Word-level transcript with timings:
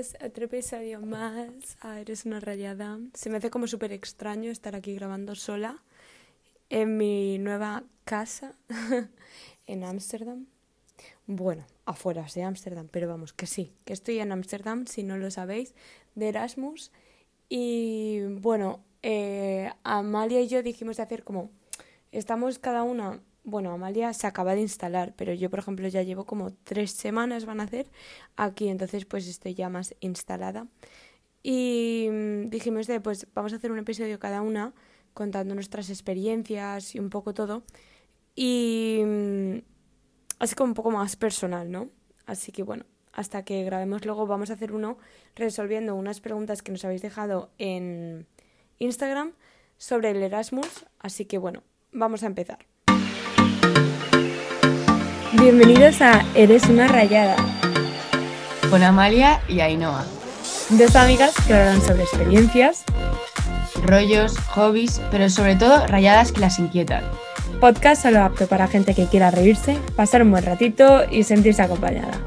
Otro 0.00 0.46
episodio 0.46 1.02
más. 1.02 1.76
Ah, 1.82 2.00
eres 2.00 2.24
una 2.24 2.40
rayada. 2.40 2.98
Se 3.12 3.28
me 3.28 3.36
hace 3.36 3.50
como 3.50 3.66
súper 3.66 3.92
extraño 3.92 4.50
estar 4.50 4.74
aquí 4.74 4.94
grabando 4.94 5.34
sola 5.34 5.82
en 6.70 6.96
mi 6.96 7.36
nueva 7.38 7.84
casa 8.06 8.54
en 9.66 9.84
Ámsterdam. 9.84 10.46
Bueno, 11.26 11.66
afuera 11.84 12.24
de 12.34 12.42
Ámsterdam, 12.42 12.88
pero 12.90 13.08
vamos, 13.08 13.34
que 13.34 13.46
sí, 13.46 13.74
que 13.84 13.92
estoy 13.92 14.20
en 14.20 14.32
Ámsterdam, 14.32 14.86
si 14.86 15.02
no 15.02 15.18
lo 15.18 15.30
sabéis, 15.30 15.74
de 16.14 16.28
Erasmus. 16.28 16.92
Y 17.50 18.22
bueno, 18.40 18.82
eh, 19.02 19.70
Amalia 19.84 20.40
y 20.40 20.48
yo 20.48 20.62
dijimos 20.62 20.96
de 20.96 21.02
hacer 21.02 21.24
como, 21.24 21.50
estamos 22.10 22.58
cada 22.58 22.84
una 22.84 23.20
bueno, 23.50 23.72
Amalia 23.72 24.12
se 24.12 24.26
acaba 24.26 24.54
de 24.54 24.62
instalar, 24.62 25.14
pero 25.16 25.34
yo, 25.34 25.50
por 25.50 25.58
ejemplo, 25.58 25.86
ya 25.88 26.02
llevo 26.02 26.24
como 26.24 26.52
tres 26.64 26.92
semanas 26.92 27.44
van 27.44 27.60
a 27.60 27.64
hacer 27.64 27.90
aquí, 28.36 28.68
entonces 28.68 29.04
pues 29.04 29.28
estoy 29.28 29.54
ya 29.54 29.68
más 29.68 29.94
instalada. 30.00 30.66
Y 31.42 32.08
mm, 32.10 32.50
dijimos 32.50 32.86
de, 32.86 33.00
pues 33.00 33.26
vamos 33.34 33.52
a 33.52 33.56
hacer 33.56 33.72
un 33.72 33.78
episodio 33.78 34.18
cada 34.18 34.42
una 34.42 34.74
contando 35.14 35.54
nuestras 35.54 35.90
experiencias 35.90 36.94
y 36.94 36.98
un 36.98 37.10
poco 37.10 37.34
todo. 37.34 37.62
Y 38.34 39.02
mm, 39.04 39.58
así 40.38 40.54
como 40.54 40.70
un 40.70 40.74
poco 40.74 40.90
más 40.90 41.16
personal, 41.16 41.70
¿no? 41.70 41.90
Así 42.26 42.52
que 42.52 42.62
bueno, 42.62 42.84
hasta 43.12 43.44
que 43.44 43.64
grabemos 43.64 44.04
luego 44.04 44.26
vamos 44.26 44.50
a 44.50 44.54
hacer 44.54 44.72
uno 44.72 44.98
resolviendo 45.34 45.94
unas 45.94 46.20
preguntas 46.20 46.62
que 46.62 46.72
nos 46.72 46.84
habéis 46.84 47.02
dejado 47.02 47.50
en 47.58 48.26
Instagram 48.78 49.34
sobre 49.78 50.10
el 50.10 50.22
Erasmus. 50.22 50.86
Así 50.98 51.24
que 51.24 51.38
bueno, 51.38 51.62
vamos 51.92 52.22
a 52.22 52.26
empezar. 52.26 52.69
Bienvenidos 55.32 56.02
a 56.02 56.24
Eres 56.34 56.68
una 56.68 56.88
rayada. 56.88 57.36
Con 58.68 58.82
Amalia 58.82 59.40
y 59.46 59.60
Ainhoa. 59.60 60.04
Dos 60.70 60.96
amigas 60.96 61.32
que 61.46 61.54
hablan 61.54 61.80
sobre 61.80 62.02
experiencias, 62.02 62.84
rollos, 63.86 64.36
hobbies, 64.38 65.00
pero 65.12 65.30
sobre 65.30 65.54
todo 65.54 65.86
rayadas 65.86 66.32
que 66.32 66.40
las 66.40 66.58
inquietan. 66.58 67.04
Podcast 67.60 68.02
solo 68.02 68.24
apto 68.24 68.48
para 68.48 68.66
gente 68.66 68.92
que 68.92 69.06
quiera 69.06 69.30
reírse, 69.30 69.78
pasar 69.94 70.22
un 70.22 70.32
buen 70.32 70.44
ratito 70.44 71.02
y 71.08 71.22
sentirse 71.22 71.62
acompañada. 71.62 72.18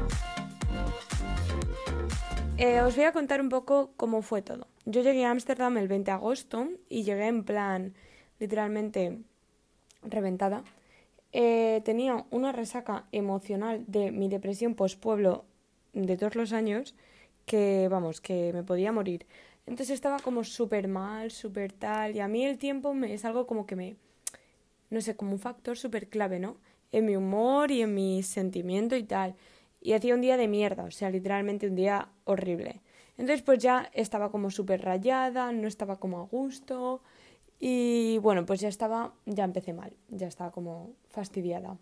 Eh, 2.56 2.80
os 2.80 2.96
voy 2.96 3.04
a 3.04 3.12
contar 3.12 3.42
un 3.42 3.50
poco 3.50 3.92
cómo 3.98 4.22
fue 4.22 4.40
todo. 4.40 4.66
Yo 4.86 5.02
llegué 5.02 5.26
a 5.26 5.30
Ámsterdam 5.30 5.76
el 5.76 5.88
20 5.88 6.10
de 6.10 6.14
agosto 6.14 6.68
y 6.88 7.02
llegué 7.02 7.26
en 7.26 7.44
plan 7.44 7.92
literalmente 8.38 9.18
reventada 10.02 10.64
eh, 11.36 11.82
tenía 11.84 12.24
una 12.30 12.52
resaca 12.52 13.06
emocional 13.10 13.84
de 13.88 14.12
mi 14.12 14.28
depresión 14.28 14.76
post-pueblo 14.76 15.44
de 15.92 16.16
todos 16.16 16.36
los 16.36 16.52
años 16.52 16.94
que, 17.44 17.88
vamos, 17.90 18.20
que 18.20 18.52
me 18.52 18.62
podía 18.62 18.92
morir. 18.92 19.26
Entonces 19.66 19.90
estaba 19.90 20.20
como 20.20 20.44
súper 20.44 20.86
mal, 20.86 21.32
súper 21.32 21.72
tal, 21.72 22.14
y 22.14 22.20
a 22.20 22.28
mí 22.28 22.44
el 22.44 22.56
tiempo 22.56 22.94
es 23.04 23.24
algo 23.24 23.48
como 23.48 23.66
que 23.66 23.74
me, 23.74 23.96
no 24.90 25.00
sé, 25.00 25.16
como 25.16 25.32
un 25.32 25.40
factor 25.40 25.76
súper 25.76 26.08
clave, 26.08 26.38
¿no? 26.38 26.56
En 26.92 27.04
mi 27.06 27.16
humor 27.16 27.72
y 27.72 27.82
en 27.82 27.94
mi 27.94 28.22
sentimiento 28.22 28.94
y 28.94 29.02
tal. 29.02 29.34
Y 29.80 29.94
hacía 29.94 30.14
un 30.14 30.20
día 30.20 30.36
de 30.36 30.46
mierda, 30.46 30.84
o 30.84 30.92
sea, 30.92 31.10
literalmente 31.10 31.66
un 31.66 31.74
día 31.74 32.10
horrible. 32.24 32.80
Entonces 33.18 33.42
pues 33.42 33.58
ya 33.58 33.90
estaba 33.92 34.30
como 34.30 34.52
súper 34.52 34.82
rayada, 34.82 35.50
no 35.50 35.66
estaba 35.66 35.96
como 35.96 36.20
a 36.20 36.26
gusto, 36.26 37.02
y 37.66 38.18
bueno, 38.18 38.44
pues 38.44 38.60
ya 38.60 38.68
estaba, 38.68 39.14
ya 39.24 39.42
empecé 39.42 39.72
mal, 39.72 39.94
ya 40.10 40.26
estaba 40.26 40.50
como 40.50 40.90
fastidiada. 41.08 41.78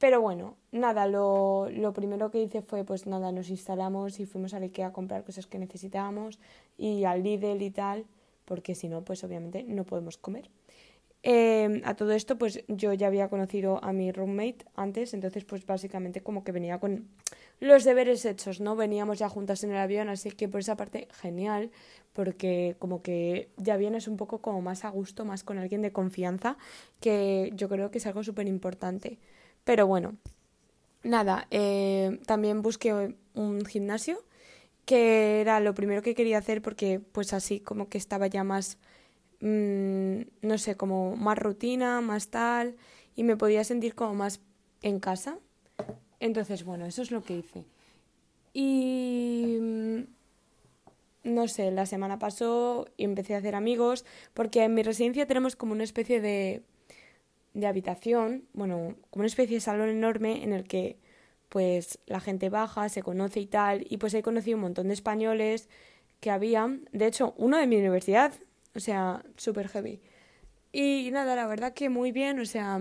Pero 0.00 0.20
bueno, 0.20 0.56
nada, 0.72 1.06
lo, 1.06 1.68
lo, 1.70 1.92
primero 1.92 2.32
que 2.32 2.42
hice 2.42 2.60
fue, 2.60 2.82
pues 2.82 3.06
nada, 3.06 3.30
nos 3.30 3.50
instalamos 3.50 4.18
y 4.18 4.26
fuimos 4.26 4.52
a 4.52 4.56
IKEA 4.56 4.88
a 4.88 4.92
comprar 4.92 5.22
cosas 5.22 5.46
que 5.46 5.60
necesitábamos 5.60 6.40
y 6.76 7.04
al 7.04 7.22
Lidl 7.22 7.62
y 7.62 7.70
tal, 7.70 8.04
porque 8.46 8.74
si 8.74 8.88
no, 8.88 9.02
pues 9.02 9.22
obviamente 9.22 9.62
no 9.62 9.84
podemos 9.84 10.18
comer. 10.18 10.50
Eh, 11.22 11.80
a 11.84 11.94
todo 11.94 12.10
esto, 12.10 12.36
pues 12.36 12.64
yo 12.66 12.92
ya 12.94 13.06
había 13.06 13.28
conocido 13.28 13.78
a 13.84 13.92
mi 13.92 14.10
roommate 14.10 14.66
antes, 14.74 15.14
entonces 15.14 15.44
pues 15.44 15.64
básicamente 15.64 16.20
como 16.20 16.42
que 16.42 16.50
venía 16.50 16.80
con 16.80 17.06
los 17.60 17.84
deberes 17.84 18.24
hechos, 18.24 18.60
¿no? 18.60 18.76
Veníamos 18.76 19.18
ya 19.18 19.28
juntas 19.28 19.64
en 19.64 19.70
el 19.70 19.78
avión, 19.78 20.08
así 20.08 20.30
que 20.32 20.48
por 20.48 20.60
esa 20.60 20.76
parte 20.76 21.08
genial, 21.12 21.70
porque 22.12 22.76
como 22.78 23.02
que 23.02 23.48
ya 23.56 23.76
vienes 23.76 24.08
un 24.08 24.16
poco 24.16 24.38
como 24.38 24.60
más 24.62 24.84
a 24.84 24.90
gusto, 24.90 25.24
más 25.24 25.44
con 25.44 25.58
alguien 25.58 25.82
de 25.82 25.92
confianza, 25.92 26.56
que 27.00 27.50
yo 27.54 27.68
creo 27.68 27.90
que 27.90 27.98
es 27.98 28.06
algo 28.06 28.22
súper 28.24 28.46
importante. 28.48 29.18
Pero 29.64 29.86
bueno, 29.86 30.16
nada, 31.02 31.46
eh, 31.50 32.20
también 32.26 32.62
busqué 32.62 33.14
un 33.34 33.64
gimnasio, 33.66 34.18
que 34.84 35.40
era 35.40 35.60
lo 35.60 35.74
primero 35.74 36.02
que 36.02 36.14
quería 36.14 36.38
hacer 36.38 36.62
porque 36.62 37.00
pues 37.00 37.32
así 37.32 37.60
como 37.60 37.88
que 37.88 37.98
estaba 37.98 38.26
ya 38.26 38.44
más, 38.44 38.78
mm, 39.40 40.22
no 40.42 40.58
sé, 40.58 40.76
como 40.76 41.16
más 41.16 41.38
rutina, 41.38 42.00
más 42.00 42.28
tal, 42.30 42.76
y 43.16 43.24
me 43.24 43.36
podía 43.36 43.64
sentir 43.64 43.94
como 43.94 44.14
más 44.14 44.40
en 44.82 45.00
casa. 45.00 45.38
Entonces, 46.20 46.64
bueno, 46.64 46.86
eso 46.86 47.02
es 47.02 47.10
lo 47.10 47.22
que 47.22 47.38
hice. 47.38 47.64
Y 48.52 49.58
mm, 49.60 50.00
no 51.24 51.48
sé, 51.48 51.70
la 51.70 51.86
semana 51.86 52.18
pasó 52.18 52.86
y 52.96 53.04
empecé 53.04 53.34
a 53.34 53.38
hacer 53.38 53.54
amigos, 53.54 54.04
porque 54.34 54.62
en 54.64 54.74
mi 54.74 54.82
residencia 54.82 55.26
tenemos 55.26 55.56
como 55.56 55.72
una 55.72 55.84
especie 55.84 56.20
de, 56.20 56.62
de 57.54 57.66
habitación, 57.66 58.44
bueno, 58.52 58.96
como 59.10 59.20
una 59.22 59.26
especie 59.26 59.56
de 59.56 59.60
salón 59.60 59.88
enorme 59.88 60.44
en 60.44 60.52
el 60.52 60.64
que 60.64 60.98
pues 61.48 61.98
la 62.06 62.20
gente 62.20 62.48
baja, 62.48 62.88
se 62.88 63.02
conoce 63.02 63.40
y 63.40 63.46
tal, 63.46 63.86
y 63.88 63.98
pues 63.98 64.12
he 64.14 64.22
conocido 64.22 64.56
un 64.56 64.62
montón 64.62 64.88
de 64.88 64.94
españoles 64.94 65.68
que 66.20 66.30
había, 66.30 66.68
de 66.92 67.06
hecho, 67.06 67.34
uno 67.36 67.58
de 67.58 67.66
mi 67.66 67.76
universidad, 67.76 68.32
o 68.74 68.80
sea, 68.80 69.24
súper 69.36 69.68
heavy. 69.68 70.00
Y 70.72 71.10
nada, 71.12 71.36
la 71.36 71.46
verdad 71.46 71.72
que 71.72 71.88
muy 71.90 72.10
bien, 72.10 72.40
o 72.40 72.44
sea, 72.44 72.80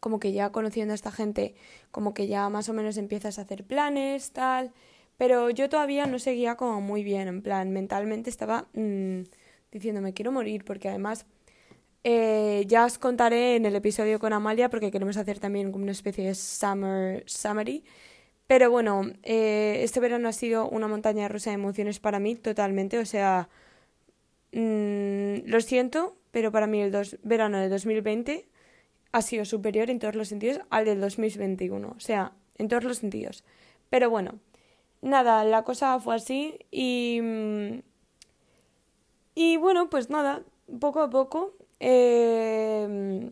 como 0.00 0.20
que 0.20 0.32
ya 0.32 0.50
conociendo 0.50 0.92
a 0.92 0.94
esta 0.94 1.12
gente, 1.12 1.54
como 1.90 2.14
que 2.14 2.26
ya 2.28 2.48
más 2.48 2.68
o 2.68 2.72
menos 2.72 2.96
empiezas 2.96 3.38
a 3.38 3.42
hacer 3.42 3.64
planes, 3.64 4.32
tal, 4.32 4.72
pero 5.16 5.50
yo 5.50 5.68
todavía 5.68 6.06
no 6.06 6.18
seguía 6.18 6.56
como 6.56 6.80
muy 6.80 7.02
bien, 7.02 7.28
en 7.28 7.42
plan, 7.42 7.70
mentalmente 7.72 8.30
estaba 8.30 8.66
mmm, 8.74 9.22
diciéndome 9.72 10.14
quiero 10.14 10.32
morir, 10.32 10.64
porque 10.64 10.88
además 10.88 11.26
eh, 12.04 12.64
ya 12.66 12.84
os 12.86 12.98
contaré 12.98 13.56
en 13.56 13.66
el 13.66 13.76
episodio 13.76 14.18
con 14.18 14.32
Amalia, 14.32 14.70
porque 14.70 14.90
queremos 14.90 15.16
hacer 15.16 15.38
también 15.40 15.74
una 15.74 15.92
especie 15.92 16.26
de 16.26 16.34
summer 16.34 17.24
summary. 17.26 17.84
Pero 18.46 18.70
bueno, 18.70 19.02
eh, 19.24 19.80
este 19.82 20.00
verano 20.00 20.28
ha 20.28 20.32
sido 20.32 20.68
una 20.68 20.88
montaña 20.88 21.28
rusa 21.28 21.50
de 21.50 21.54
emociones 21.54 22.00
para 22.00 22.18
mí, 22.18 22.34
totalmente. 22.36 22.98
O 22.98 23.04
sea, 23.04 23.48
mmm, 24.52 25.38
lo 25.46 25.60
siento, 25.60 26.16
pero 26.30 26.52
para 26.52 26.66
mí 26.66 26.80
el 26.80 26.92
dos, 26.92 27.18
verano 27.22 27.58
de 27.58 27.68
2020 27.68 28.48
ha 29.12 29.22
sido 29.22 29.44
superior 29.44 29.90
en 29.90 29.98
todos 29.98 30.14
los 30.14 30.28
sentidos 30.28 30.60
al 30.70 30.84
del 30.84 31.00
2021. 31.00 31.94
O 31.96 32.00
sea, 32.00 32.32
en 32.56 32.68
todos 32.68 32.84
los 32.84 32.98
sentidos. 32.98 33.44
Pero 33.90 34.10
bueno, 34.10 34.38
nada, 35.02 35.44
la 35.44 35.62
cosa 35.64 35.98
fue 36.00 36.16
así 36.16 36.58
y... 36.70 37.20
Mm, 37.22 37.80
y 39.34 39.56
bueno, 39.56 39.88
pues 39.88 40.10
nada, 40.10 40.42
poco 40.80 41.00
a 41.00 41.10
poco 41.10 41.54
eh, 41.78 43.30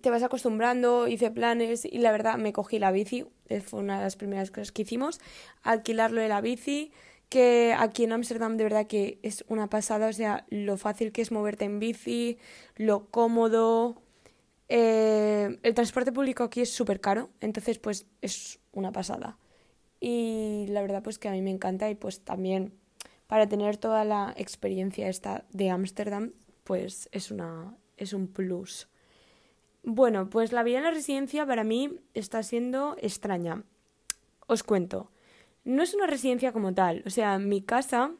te 0.00 0.10
vas 0.10 0.22
acostumbrando, 0.22 1.08
hice 1.08 1.30
planes 1.30 1.84
y 1.84 1.98
la 1.98 2.12
verdad 2.12 2.36
me 2.36 2.52
cogí 2.52 2.78
la 2.78 2.90
bici, 2.90 3.26
fue 3.64 3.80
una 3.80 3.98
de 3.98 4.04
las 4.04 4.16
primeras 4.16 4.50
cosas 4.50 4.72
que 4.72 4.82
hicimos, 4.82 5.20
alquilarlo 5.62 6.20
de 6.20 6.28
la 6.28 6.40
bici, 6.40 6.92
que 7.28 7.74
aquí 7.78 8.04
en 8.04 8.12
Ámsterdam 8.12 8.56
de 8.56 8.64
verdad 8.64 8.86
que 8.86 9.18
es 9.22 9.44
una 9.48 9.68
pasada, 9.68 10.08
o 10.08 10.12
sea, 10.12 10.46
lo 10.50 10.76
fácil 10.76 11.12
que 11.12 11.22
es 11.22 11.32
moverte 11.32 11.64
en 11.64 11.78
bici, 11.78 12.38
lo 12.76 13.06
cómodo. 13.06 14.02
Eh, 14.72 15.58
el 15.64 15.74
transporte 15.74 16.12
público 16.12 16.44
aquí 16.44 16.60
es 16.60 16.72
súper 16.72 17.00
caro, 17.00 17.30
entonces 17.40 17.80
pues 17.80 18.06
es 18.22 18.60
una 18.70 18.92
pasada 18.92 19.36
y 19.98 20.66
la 20.68 20.80
verdad 20.80 21.02
pues 21.02 21.18
que 21.18 21.28
a 21.28 21.32
mí 21.32 21.42
me 21.42 21.50
encanta 21.50 21.90
y 21.90 21.96
pues 21.96 22.20
también 22.20 22.72
para 23.26 23.48
tener 23.48 23.78
toda 23.78 24.04
la 24.04 24.32
experiencia 24.36 25.08
esta 25.08 25.44
de 25.50 25.70
Ámsterdam 25.70 26.34
pues 26.62 27.08
es 27.10 27.32
una 27.32 27.76
es 27.96 28.12
un 28.12 28.28
plus. 28.28 28.86
Bueno, 29.82 30.30
pues 30.30 30.52
la 30.52 30.62
vida 30.62 30.78
en 30.78 30.84
la 30.84 30.92
residencia 30.92 31.44
para 31.44 31.64
mí 31.64 31.98
está 32.14 32.44
siendo 32.44 32.94
extraña. 33.00 33.64
Os 34.46 34.62
cuento. 34.62 35.10
No 35.64 35.82
es 35.82 35.94
una 35.94 36.06
residencia 36.06 36.52
como 36.52 36.72
tal, 36.74 37.02
o 37.06 37.10
sea, 37.10 37.40
mi 37.40 37.60
casa, 37.60 38.12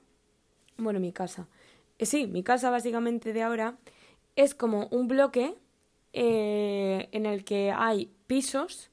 bueno, 0.79 0.99
mi 0.99 1.13
casa, 1.13 1.47
eh, 1.99 2.07
sí, 2.07 2.27
mi 2.27 2.43
casa 2.43 2.71
básicamente 2.71 3.33
de 3.33 3.43
ahora 3.43 3.79
es 4.35 4.57
como 4.57 4.89
un 4.89 5.07
bloque 5.07 5.55
eh, 6.13 7.09
en 7.13 7.27
el 7.27 7.45
que 7.45 7.73
hay 7.73 8.11
pisos 8.27 8.91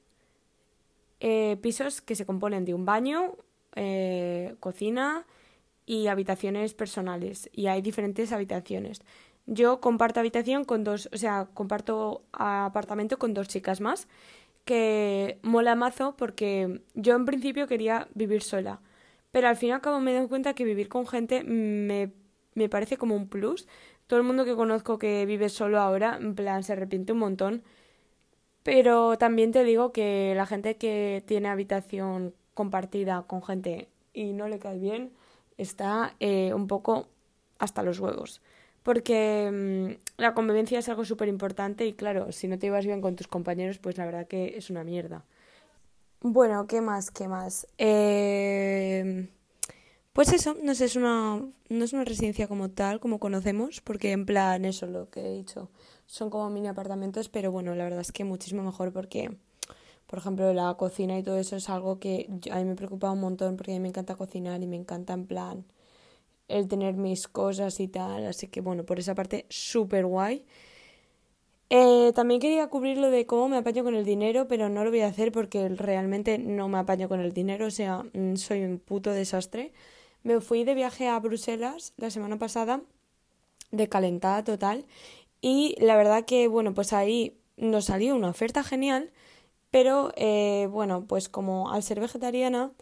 eh, 1.20 1.56
pisos 1.62 2.00
que 2.00 2.14
se 2.14 2.26
componen 2.26 2.64
de 2.64 2.74
un 2.74 2.84
baño, 2.84 3.36
eh, 3.74 4.54
cocina 4.60 5.26
y 5.86 6.06
habitaciones 6.08 6.74
personales. 6.74 7.50
Y 7.52 7.66
hay 7.66 7.82
diferentes 7.82 8.32
habitaciones. 8.32 9.02
Yo 9.46 9.80
comparto 9.80 10.20
habitación 10.20 10.64
con 10.64 10.84
dos, 10.84 11.08
o 11.12 11.16
sea, 11.16 11.48
comparto 11.54 12.22
apartamento 12.32 13.18
con 13.18 13.34
dos 13.34 13.48
chicas 13.48 13.80
más, 13.80 14.06
que 14.64 15.38
mola 15.42 15.74
mazo 15.74 16.16
porque 16.16 16.82
yo 16.94 17.16
en 17.16 17.24
principio 17.24 17.66
quería 17.66 18.08
vivir 18.14 18.42
sola. 18.42 18.80
pero 19.32 19.48
al 19.48 19.56
fin 19.56 19.70
y 19.70 19.72
al 19.72 19.80
cabo 19.82 20.00
me 20.00 20.14
doy 20.14 20.28
cuenta 20.28 20.54
que 20.54 20.64
vivir 20.64 20.88
con 20.88 21.06
gente 21.06 21.44
me, 21.44 22.12
me 22.54 22.68
parece 22.68 22.96
como 22.98 23.14
un 23.16 23.28
plus. 23.28 23.66
Todo 24.08 24.18
el 24.18 24.26
mundo 24.26 24.44
que 24.44 24.56
conozco 24.56 24.98
que 24.98 25.24
vive 25.26 25.48
solo 25.50 25.80
ahora, 25.80 26.18
en 26.20 26.34
plan, 26.34 26.64
se 26.64 26.72
arrepiente 26.72 27.12
un 27.12 27.20
montón. 27.20 27.62
Pero 28.64 29.16
también 29.18 29.52
te 29.52 29.64
digo 29.64 29.92
que 29.92 30.32
la 30.34 30.46
gente 30.46 30.76
que 30.76 31.22
tiene 31.26 31.48
habitación 31.48 32.34
compartida 32.54 33.22
con 33.26 33.42
gente 33.42 33.88
y 34.12 34.32
no 34.32 34.48
le 34.48 34.58
cae 34.58 34.78
bien, 34.78 35.12
está 35.58 36.14
eh, 36.20 36.52
un 36.54 36.66
poco 36.66 37.08
hasta 37.58 37.82
los 37.82 38.00
huevos. 38.00 38.40
Porque 38.82 39.50
mm, 39.52 40.20
la 40.20 40.34
convivencia 40.34 40.78
es 40.78 40.88
algo 40.88 41.04
súper 41.04 41.28
importante 41.28 41.86
y 41.86 41.92
claro, 41.92 42.32
si 42.32 42.48
no 42.48 42.58
te 42.58 42.66
ibas 42.66 42.86
bien 42.86 43.02
con 43.02 43.14
tus 43.14 43.28
compañeros, 43.28 43.78
pues 43.78 43.98
la 43.98 44.06
verdad 44.06 44.26
que 44.26 44.56
es 44.56 44.70
una 44.70 44.84
mierda. 44.84 45.24
Bueno, 46.20 46.66
¿qué 46.66 46.80
más? 46.80 47.10
¿Qué 47.10 47.28
más? 47.28 47.66
Eh, 47.76 49.28
pues 50.18 50.32
eso, 50.32 50.56
no 50.60 50.72
es 50.72 50.96
una, 50.96 51.40
no 51.68 51.84
es 51.84 51.92
una 51.92 52.02
residencia 52.02 52.48
como 52.48 52.70
tal, 52.70 52.98
como 52.98 53.20
conocemos, 53.20 53.80
porque 53.80 54.10
en 54.10 54.26
plan 54.26 54.64
eso 54.64 54.88
lo 54.88 55.08
que 55.10 55.20
he 55.20 55.32
dicho, 55.32 55.70
son 56.06 56.28
como 56.28 56.50
mini 56.50 56.66
apartamentos, 56.66 57.28
pero 57.28 57.52
bueno, 57.52 57.76
la 57.76 57.84
verdad 57.84 58.00
es 58.00 58.10
que 58.10 58.24
muchísimo 58.24 58.64
mejor 58.64 58.92
porque, 58.92 59.30
por 60.08 60.18
ejemplo, 60.18 60.52
la 60.52 60.74
cocina 60.74 61.16
y 61.16 61.22
todo 61.22 61.38
eso 61.38 61.54
es 61.54 61.68
algo 61.68 62.00
que 62.00 62.28
a 62.50 62.56
mí 62.56 62.64
me 62.64 62.74
preocupa 62.74 63.12
un 63.12 63.20
montón 63.20 63.56
porque 63.56 63.70
a 63.70 63.74
mí 63.74 63.80
me 63.80 63.90
encanta 63.90 64.16
cocinar 64.16 64.60
y 64.60 64.66
me 64.66 64.74
encanta 64.74 65.12
en 65.12 65.24
plan 65.24 65.64
el 66.48 66.66
tener 66.66 66.94
mis 66.94 67.28
cosas 67.28 67.78
y 67.78 67.86
tal, 67.86 68.26
así 68.26 68.48
que 68.48 68.60
bueno, 68.60 68.82
por 68.84 68.98
esa 68.98 69.14
parte 69.14 69.46
súper 69.48 70.04
guay. 70.04 70.44
Eh, 71.70 72.12
también 72.16 72.40
quería 72.40 72.66
cubrir 72.66 72.98
lo 72.98 73.10
de 73.10 73.24
cómo 73.24 73.48
me 73.48 73.58
apaño 73.58 73.84
con 73.84 73.94
el 73.94 74.04
dinero, 74.04 74.48
pero 74.48 74.68
no 74.68 74.82
lo 74.82 74.90
voy 74.90 75.02
a 75.02 75.06
hacer 75.06 75.30
porque 75.30 75.68
realmente 75.68 76.38
no 76.38 76.68
me 76.68 76.78
apaño 76.78 77.08
con 77.08 77.20
el 77.20 77.32
dinero, 77.32 77.66
o 77.66 77.70
sea, 77.70 78.02
mm, 78.14 78.34
soy 78.34 78.64
un 78.64 78.80
puto 78.80 79.12
desastre. 79.12 79.72
Me 80.22 80.40
fui 80.40 80.64
de 80.64 80.74
viaje 80.74 81.08
a 81.08 81.18
Bruselas 81.20 81.92
la 81.96 82.10
semana 82.10 82.38
pasada, 82.38 82.82
de 83.70 83.88
calentada 83.88 84.44
total, 84.44 84.86
y 85.40 85.76
la 85.80 85.96
verdad 85.96 86.24
que, 86.24 86.48
bueno, 86.48 86.74
pues 86.74 86.92
ahí 86.92 87.38
nos 87.56 87.86
salió 87.86 88.14
una 88.14 88.30
oferta 88.30 88.64
genial, 88.64 89.10
pero 89.70 90.12
eh, 90.16 90.68
bueno, 90.70 91.04
pues 91.06 91.28
como 91.28 91.70
al 91.70 91.82
ser 91.82 92.00
vegetariana, 92.00 92.72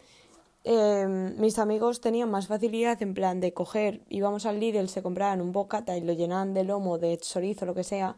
em, 0.63 1.39
mis 1.39 1.59
amigos 1.59 2.01
tenían 2.01 2.31
más 2.31 2.47
facilidad 2.47 3.01
en 3.01 3.13
plan 3.13 3.39
de 3.39 3.53
coger, 3.53 4.01
íbamos 4.09 4.45
al 4.45 4.59
Lidl, 4.59 4.89
se 4.89 5.03
compraban 5.03 5.41
un 5.41 5.51
bocata 5.51 5.97
y 5.97 6.01
lo 6.01 6.13
llenaban 6.13 6.53
de 6.53 6.63
lomo, 6.63 6.97
de 6.97 7.17
chorizo, 7.17 7.65
lo 7.65 7.75
que 7.75 7.83
sea, 7.83 8.17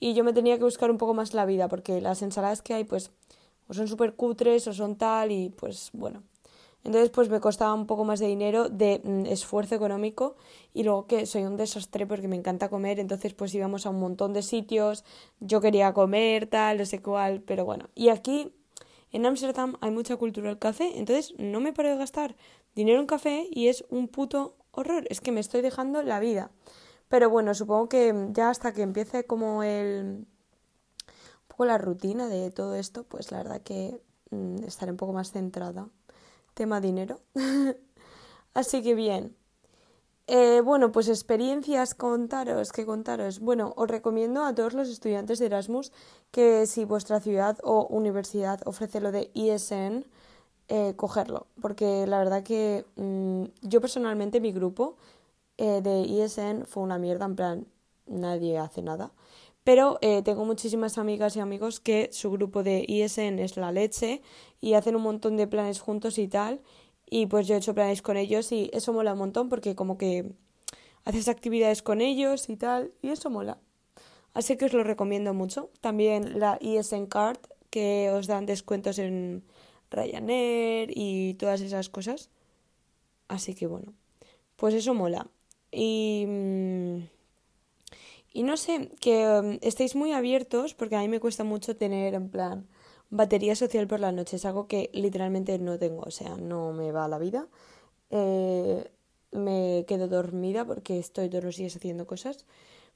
y 0.00 0.14
yo 0.14 0.24
me 0.24 0.32
tenía 0.32 0.56
que 0.58 0.64
buscar 0.64 0.90
un 0.90 0.98
poco 0.98 1.14
más 1.14 1.34
la 1.34 1.46
vida, 1.46 1.68
porque 1.68 2.00
las 2.00 2.22
ensaladas 2.22 2.62
que 2.62 2.74
hay, 2.74 2.84
pues, 2.84 3.10
o 3.68 3.74
son 3.74 3.88
súper 3.88 4.14
cutres 4.14 4.66
o 4.68 4.72
son 4.72 4.96
tal, 4.96 5.32
y 5.32 5.50
pues 5.50 5.90
bueno, 5.92 6.22
entonces, 6.84 7.08
pues 7.08 7.30
me 7.30 7.40
costaba 7.40 7.72
un 7.72 7.86
poco 7.86 8.04
más 8.04 8.20
de 8.20 8.26
dinero, 8.26 8.68
de 8.68 9.00
mm, 9.02 9.24
esfuerzo 9.26 9.74
económico 9.74 10.36
y 10.74 10.82
luego 10.82 11.06
que 11.06 11.24
soy 11.24 11.44
un 11.44 11.56
desastre 11.56 12.06
porque 12.06 12.28
me 12.28 12.36
encanta 12.36 12.68
comer, 12.68 13.00
entonces 13.00 13.32
pues 13.32 13.54
íbamos 13.54 13.86
a 13.86 13.90
un 13.90 14.00
montón 14.00 14.34
de 14.34 14.42
sitios, 14.42 15.02
yo 15.40 15.62
quería 15.62 15.94
comer, 15.94 16.46
tal, 16.46 16.76
no 16.78 16.84
sé 16.84 17.00
cuál, 17.00 17.40
pero 17.40 17.64
bueno. 17.64 17.88
Y 17.94 18.10
aquí 18.10 18.52
en 19.12 19.24
Ámsterdam 19.24 19.76
hay 19.80 19.90
mucha 19.92 20.16
cultura 20.16 20.48
del 20.48 20.58
café, 20.58 20.98
entonces 20.98 21.34
no 21.38 21.58
me 21.60 21.72
paro 21.72 21.88
de 21.88 21.96
gastar 21.96 22.36
dinero 22.74 23.00
en 23.00 23.06
café 23.06 23.48
y 23.50 23.68
es 23.68 23.86
un 23.88 24.08
puto 24.08 24.56
horror, 24.72 25.06
es 25.08 25.22
que 25.22 25.32
me 25.32 25.40
estoy 25.40 25.62
dejando 25.62 26.02
la 26.02 26.20
vida. 26.20 26.50
Pero 27.08 27.30
bueno, 27.30 27.54
supongo 27.54 27.88
que 27.88 28.28
ya 28.32 28.50
hasta 28.50 28.72
que 28.74 28.82
empiece 28.82 29.24
como 29.24 29.62
el... 29.62 30.26
un 30.26 30.26
poco 31.48 31.64
la 31.64 31.78
rutina 31.78 32.28
de 32.28 32.50
todo 32.50 32.74
esto, 32.74 33.04
pues 33.04 33.30
la 33.32 33.38
verdad 33.38 33.62
que 33.62 34.00
mm, 34.30 34.64
estaré 34.64 34.90
un 34.92 34.98
poco 34.98 35.14
más 35.14 35.32
centrada 35.32 35.88
tema 36.54 36.80
dinero. 36.80 37.20
Así 38.54 38.82
que 38.82 38.94
bien. 38.94 39.36
Eh, 40.26 40.62
bueno, 40.64 40.90
pues 40.90 41.08
experiencias 41.08 41.94
contaros, 41.94 42.72
que 42.72 42.86
contaros. 42.86 43.40
Bueno, 43.40 43.74
os 43.76 43.88
recomiendo 43.88 44.44
a 44.44 44.54
todos 44.54 44.72
los 44.72 44.88
estudiantes 44.88 45.38
de 45.38 45.46
Erasmus 45.46 45.92
que 46.30 46.66
si 46.66 46.84
vuestra 46.86 47.20
ciudad 47.20 47.58
o 47.62 47.86
universidad 47.88 48.60
ofrece 48.64 49.00
lo 49.00 49.12
de 49.12 49.30
ISN, 49.34 50.06
eh, 50.68 50.94
cogerlo. 50.96 51.46
Porque 51.60 52.06
la 52.06 52.18
verdad 52.18 52.42
que 52.42 52.86
mm, 52.96 53.44
yo 53.62 53.80
personalmente, 53.82 54.40
mi 54.40 54.52
grupo 54.52 54.96
eh, 55.58 55.82
de 55.82 56.00
ISN 56.02 56.64
fue 56.66 56.82
una 56.82 56.98
mierda, 56.98 57.26
en 57.26 57.36
plan, 57.36 57.66
nadie 58.06 58.58
hace 58.58 58.82
nada. 58.82 59.12
Pero 59.64 59.98
eh, 60.02 60.22
tengo 60.22 60.44
muchísimas 60.44 60.98
amigas 60.98 61.36
y 61.36 61.40
amigos 61.40 61.80
que 61.80 62.10
su 62.12 62.30
grupo 62.30 62.62
de 62.62 62.84
ISN 62.86 63.38
es 63.38 63.56
la 63.56 63.72
leche 63.72 64.20
y 64.60 64.74
hacen 64.74 64.94
un 64.94 65.02
montón 65.02 65.38
de 65.38 65.46
planes 65.46 65.80
juntos 65.80 66.18
y 66.18 66.28
tal. 66.28 66.60
Y 67.08 67.26
pues 67.26 67.46
yo 67.46 67.54
he 67.54 67.58
hecho 67.58 67.74
planes 67.74 68.02
con 68.02 68.18
ellos 68.18 68.52
y 68.52 68.70
eso 68.74 68.92
mola 68.92 69.14
un 69.14 69.20
montón 69.20 69.48
porque 69.48 69.74
como 69.74 69.96
que 69.96 70.32
haces 71.04 71.28
actividades 71.28 71.82
con 71.82 72.02
ellos 72.02 72.48
y 72.50 72.56
tal 72.56 72.92
y 73.00 73.08
eso 73.08 73.30
mola. 73.30 73.58
Así 74.34 74.56
que 74.56 74.66
os 74.66 74.74
lo 74.74 74.84
recomiendo 74.84 75.32
mucho. 75.32 75.70
También 75.80 76.38
la 76.38 76.58
ISN 76.60 77.06
Card 77.06 77.38
que 77.70 78.10
os 78.10 78.26
dan 78.26 78.44
descuentos 78.44 78.98
en 78.98 79.44
Ryanair 79.90 80.90
y 80.94 81.34
todas 81.34 81.62
esas 81.62 81.88
cosas. 81.88 82.28
Así 83.28 83.54
que 83.54 83.66
bueno, 83.66 83.94
pues 84.56 84.74
eso 84.74 84.92
mola. 84.92 85.26
Y... 85.72 86.26
Y 88.34 88.42
no 88.42 88.56
sé, 88.56 88.90
que 89.00 89.28
um, 89.28 89.58
estéis 89.62 89.94
muy 89.94 90.12
abiertos, 90.12 90.74
porque 90.74 90.96
a 90.96 91.00
mí 91.00 91.08
me 91.08 91.20
cuesta 91.20 91.44
mucho 91.44 91.76
tener 91.76 92.14
en 92.14 92.28
plan 92.28 92.66
batería 93.08 93.54
social 93.54 93.86
por 93.86 94.00
la 94.00 94.10
noche. 94.10 94.36
Es 94.36 94.44
algo 94.44 94.66
que 94.66 94.90
literalmente 94.92 95.56
no 95.60 95.78
tengo, 95.78 96.02
o 96.02 96.10
sea, 96.10 96.36
no 96.36 96.72
me 96.72 96.90
va 96.90 97.06
la 97.06 97.18
vida. 97.18 97.46
Eh, 98.10 98.90
me 99.30 99.84
quedo 99.86 100.08
dormida 100.08 100.64
porque 100.64 100.98
estoy 100.98 101.30
todos 101.30 101.44
los 101.44 101.56
días 101.56 101.76
haciendo 101.76 102.08
cosas. 102.08 102.44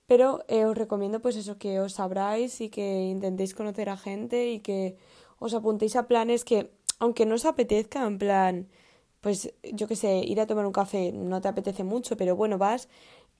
Pero 0.06 0.44
eh, 0.48 0.64
os 0.64 0.76
recomiendo 0.76 1.20
pues 1.20 1.36
eso, 1.36 1.56
que 1.56 1.78
os 1.80 2.00
abráis 2.00 2.60
y 2.60 2.68
que 2.68 3.02
intentéis 3.04 3.54
conocer 3.54 3.90
a 3.90 3.96
gente 3.96 4.50
y 4.50 4.58
que 4.60 4.96
os 5.38 5.54
apuntéis 5.54 5.94
a 5.96 6.08
planes 6.08 6.44
que, 6.44 6.72
aunque 6.98 7.26
no 7.26 7.36
os 7.36 7.44
apetezca, 7.44 8.04
en 8.04 8.18
plan, 8.18 8.68
pues 9.20 9.54
yo 9.72 9.86
qué 9.86 9.96
sé, 9.96 10.18
ir 10.18 10.40
a 10.40 10.46
tomar 10.46 10.66
un 10.66 10.72
café 10.72 11.12
no 11.12 11.40
te 11.40 11.48
apetece 11.48 11.84
mucho, 11.84 12.16
pero 12.16 12.34
bueno, 12.36 12.58
vas 12.58 12.88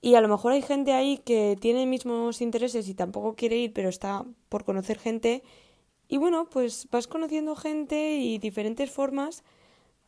y 0.00 0.14
a 0.14 0.20
lo 0.20 0.28
mejor 0.28 0.52
hay 0.52 0.62
gente 0.62 0.92
ahí 0.92 1.18
que 1.18 1.56
tiene 1.60 1.86
mismos 1.86 2.40
intereses 2.40 2.88
y 2.88 2.94
tampoco 2.94 3.34
quiere 3.34 3.56
ir, 3.56 3.72
pero 3.72 3.88
está 3.88 4.24
por 4.48 4.64
conocer 4.64 4.98
gente. 4.98 5.42
Y 6.08 6.18
bueno, 6.18 6.48
pues 6.50 6.88
vas 6.90 7.08
conociendo 7.08 7.56
gente 7.56 8.16
y 8.16 8.38
diferentes 8.38 8.90
formas 8.90 9.42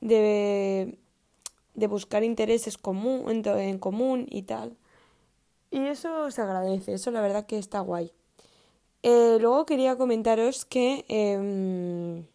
de, 0.00 0.98
de 1.75 1.87
buscar 1.87 2.22
intereses 2.25 2.78
común, 2.78 3.42
en, 3.44 3.78
común 3.78 4.26
y 4.30 4.42
tal. 4.42 4.76
Y 5.70 5.80
eso 5.87 6.30
se 6.30 6.42
agradece, 6.42 6.94
eso 6.94 7.11
la 7.11 7.20
verdad 7.20 7.47
que 7.47 7.59
está 7.59 7.80
guay. 7.80 8.12
Eh, 9.02 9.38
luego 9.40 9.66
quería 9.66 9.97
comentaros 9.97 10.64
que, 10.64 11.04
em, 11.09 12.26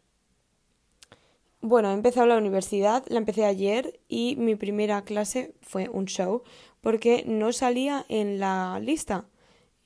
bueno, 1.66 1.90
he 1.90 1.94
empezado 1.94 2.28
la 2.28 2.38
universidad, 2.38 3.04
la 3.08 3.18
empecé 3.18 3.46
ayer 3.46 4.00
y 4.08 4.36
mi 4.38 4.56
primera 4.56 5.04
clase 5.04 5.56
fue 5.62 5.90
un 5.90 6.06
show 6.06 6.44
porque 6.82 7.24
no 7.26 7.52
salía 7.52 8.06
en 8.08 8.40
la 8.40 8.80
lista. 8.80 9.26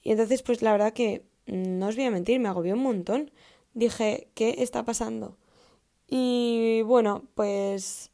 Y 0.04 0.12
entonces, 0.12 0.44
pues 0.44 0.62
la 0.62 0.74
verdad 0.74 0.94
que 0.94 1.26
no 1.46 1.88
os 1.88 1.96
voy 1.96 2.06
a 2.06 2.12
mentir, 2.12 2.40
me 2.40 2.50
agobió 2.50 2.76
un 2.76 2.84
montón. 2.84 3.32
Dije, 3.74 4.30
¿qué 4.34 4.56
está 4.60 4.84
pasando? 4.84 5.38
Y 6.08 6.82
bueno, 6.84 7.24
pues 7.36 8.12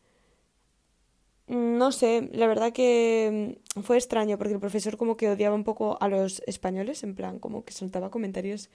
no 1.48 1.92
sé, 1.92 2.30
la 2.34 2.48
verdad 2.48 2.74
que 2.74 3.60
fue 3.84 3.98
extraño 3.98 4.38
porque 4.38 4.54
el 4.54 4.60
profesor 4.60 4.98
como 4.98 5.18
que 5.18 5.30
odiaba 5.30 5.56
un 5.56 5.64
poco 5.64 5.98
a 6.02 6.08
los 6.08 6.42
españoles, 6.48 7.04
en 7.04 7.16
plan, 7.16 7.40
como 7.40 7.66
que 7.66 7.74
soltaba 7.74 8.12
comentarios 8.12 8.70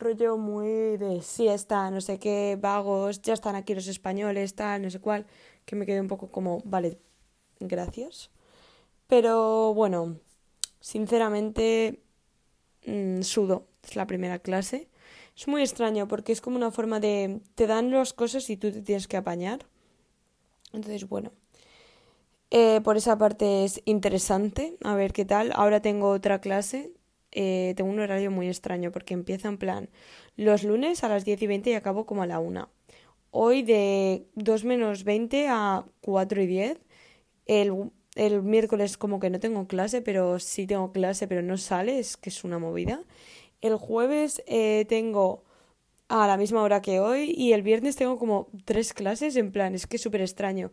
rollo 0.00 0.36
muy 0.36 0.96
de 0.96 1.22
siesta, 1.22 1.90
no 1.90 2.00
sé 2.00 2.18
qué, 2.18 2.58
vagos, 2.60 3.22
ya 3.22 3.34
están 3.34 3.54
aquí 3.54 3.74
los 3.74 3.86
españoles, 3.86 4.54
tal, 4.54 4.82
no 4.82 4.90
sé 4.90 5.00
cuál, 5.00 5.26
que 5.64 5.76
me 5.76 5.86
quedé 5.86 6.00
un 6.00 6.08
poco 6.08 6.30
como, 6.30 6.62
vale, 6.64 6.98
gracias. 7.60 8.30
Pero 9.06 9.74
bueno, 9.74 10.16
sinceramente 10.80 12.02
mm, 12.86 13.22
sudo, 13.22 13.66
es 13.84 13.96
la 13.96 14.06
primera 14.06 14.38
clase. 14.38 14.88
Es 15.36 15.48
muy 15.48 15.62
extraño 15.62 16.08
porque 16.08 16.32
es 16.32 16.40
como 16.40 16.56
una 16.56 16.70
forma 16.70 17.00
de... 17.00 17.40
te 17.54 17.66
dan 17.66 17.90
las 17.90 18.12
cosas 18.12 18.50
y 18.50 18.56
tú 18.56 18.72
te 18.72 18.82
tienes 18.82 19.08
que 19.08 19.16
apañar. 19.16 19.66
Entonces, 20.72 21.08
bueno. 21.08 21.32
Eh, 22.50 22.80
por 22.82 22.96
esa 22.96 23.16
parte 23.16 23.64
es 23.64 23.80
interesante, 23.84 24.76
a 24.82 24.94
ver 24.94 25.12
qué 25.12 25.24
tal. 25.24 25.52
Ahora 25.54 25.80
tengo 25.80 26.10
otra 26.10 26.40
clase, 26.40 26.92
eh, 27.32 27.74
tengo 27.76 27.90
un 27.90 28.00
horario 28.00 28.30
muy 28.30 28.48
extraño 28.48 28.92
porque 28.92 29.14
empieza 29.14 29.48
en 29.48 29.58
plan 29.58 29.88
los 30.36 30.64
lunes 30.64 31.04
a 31.04 31.08
las 31.08 31.24
10 31.24 31.42
y 31.42 31.46
20 31.46 31.70
y 31.70 31.74
acabo 31.74 32.06
como 32.06 32.22
a 32.22 32.26
la 32.26 32.40
1. 32.40 32.68
Hoy 33.32 33.62
de 33.62 34.26
2 34.34 34.64
menos 34.64 35.04
20 35.04 35.48
a 35.48 35.84
4 36.00 36.42
y 36.42 36.46
10. 36.46 36.78
El 37.46 37.92
el 38.16 38.42
miércoles 38.42 38.96
como 38.96 39.20
que 39.20 39.30
no 39.30 39.40
tengo 39.40 39.66
clase, 39.66 40.02
pero 40.02 40.38
sí 40.38 40.66
tengo 40.66 40.92
clase, 40.92 41.28
pero 41.28 41.42
no 41.42 41.56
sale, 41.56 41.98
es 41.98 42.16
que 42.16 42.30
es 42.30 42.44
una 42.44 42.58
movida. 42.58 43.02
El 43.60 43.76
jueves 43.76 44.42
eh, 44.46 44.84
tengo 44.88 45.44
a 46.08 46.26
la 46.26 46.36
misma 46.36 46.62
hora 46.62 46.82
que 46.82 47.00
hoy 47.00 47.32
y 47.36 47.52
el 47.52 47.62
viernes 47.62 47.96
tengo 47.96 48.18
como 48.18 48.48
tres 48.64 48.92
clases, 48.94 49.36
en 49.36 49.52
plan, 49.52 49.74
es 49.74 49.86
que 49.86 49.96
es 49.96 50.02
súper 50.02 50.22
extraño. 50.22 50.72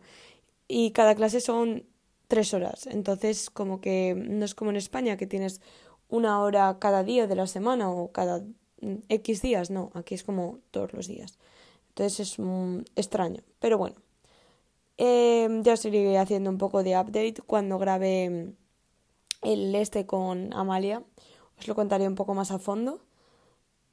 y 0.68 0.92
cada 0.92 1.14
clase 1.14 1.40
son 1.40 1.86
tres 2.28 2.54
horas. 2.54 2.86
Entonces, 2.86 3.50
como 3.50 3.80
que 3.80 4.14
no 4.14 4.44
es 4.44 4.54
como 4.54 4.70
en 4.70 4.76
España 4.76 5.16
que 5.16 5.26
tienes 5.26 5.60
una 6.08 6.40
hora 6.42 6.78
cada 6.78 7.02
día 7.04 7.26
de 7.26 7.36
la 7.36 7.46
semana 7.46 7.90
o 7.90 8.12
cada 8.12 8.42
X 9.08 9.42
días, 9.42 9.70
no, 9.70 9.90
aquí 9.94 10.14
es 10.14 10.24
como 10.24 10.58
todos 10.70 10.92
los 10.92 11.08
días. 11.08 11.38
Entonces 11.90 12.20
es 12.20 12.38
extraño, 12.96 13.42
pero 13.58 13.78
bueno. 13.78 13.96
Eh, 15.00 15.48
ya 15.62 15.76
seguiré 15.76 16.18
haciendo 16.18 16.50
un 16.50 16.58
poco 16.58 16.82
de 16.82 16.98
update 16.98 17.42
cuando 17.46 17.78
grabe 17.78 18.52
el 19.42 19.74
este 19.74 20.06
con 20.06 20.52
Amalia. 20.54 21.02
Os 21.58 21.68
lo 21.68 21.74
contaré 21.74 22.06
un 22.06 22.14
poco 22.14 22.34
más 22.34 22.50
a 22.50 22.58
fondo. 22.58 23.00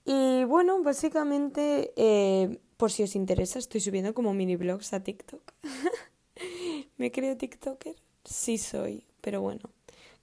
Y 0.03 0.43
bueno, 0.45 0.81
básicamente, 0.84 1.93
eh, 1.95 2.60
por 2.77 2.91
si 2.91 3.03
os 3.03 3.15
interesa, 3.15 3.60
estoy 3.60 3.81
subiendo 3.81 4.13
como 4.13 4.34
mini 4.34 4.55
blogs 4.55 4.93
a 4.93 5.03
TikTok. 5.03 5.53
¿Me 6.98 7.12
creo 7.12 7.38
TikToker? 7.38 7.95
Sí 8.24 8.57
soy, 8.57 9.05
pero 9.22 9.41
bueno, 9.41 9.62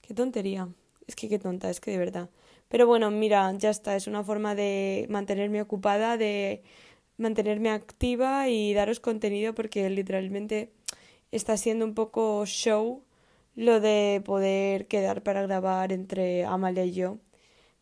qué 0.01 0.13
tontería. 0.13 0.69
Es 1.07 1.15
que 1.15 1.29
qué 1.29 1.39
tonta, 1.39 1.69
es 1.69 1.79
que 1.79 1.91
de 1.91 1.97
verdad. 1.97 2.29
Pero 2.69 2.87
bueno, 2.87 3.11
mira, 3.11 3.51
ya 3.57 3.69
está, 3.69 3.95
es 3.95 4.07
una 4.07 4.23
forma 4.23 4.55
de 4.55 5.05
mantenerme 5.09 5.61
ocupada, 5.61 6.17
de 6.17 6.63
mantenerme 7.17 7.69
activa 7.69 8.49
y 8.49 8.73
daros 8.73 8.99
contenido 8.99 9.53
porque 9.53 9.89
literalmente 9.89 10.71
está 11.31 11.57
siendo 11.57 11.85
un 11.85 11.93
poco 11.93 12.45
show 12.45 13.03
lo 13.55 13.79
de 13.79 14.21
poder 14.25 14.87
quedar 14.87 15.21
para 15.23 15.43
grabar 15.43 15.91
entre 15.91 16.45
Amalia 16.45 16.85
y 16.85 16.93
yo. 16.93 17.17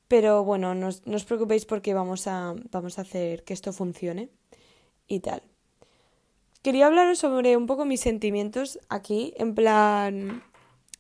Pero 0.08 0.44
bueno, 0.44 0.76
no, 0.76 0.90
no 1.06 1.16
os 1.16 1.26
preocupéis 1.26 1.66
porque 1.66 1.94
vamos 1.94 2.28
a, 2.28 2.54
vamos 2.72 3.00
a 3.00 3.04
hacer 3.04 3.44
que 3.44 3.54
esto 3.54 3.72
funcione 3.72 4.30
y 5.08 5.22
tal. 5.22 5.42
Quería 6.62 6.88
hablaros 6.88 7.20
sobre 7.20 7.56
un 7.58 7.66
poco 7.66 7.86
mis 7.86 8.02
sentimientos 8.02 8.80
aquí, 8.90 9.34
en 9.38 9.56
plan, 9.56 10.44